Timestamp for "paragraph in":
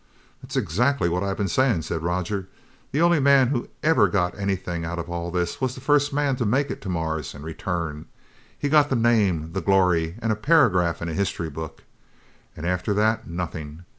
10.35-11.07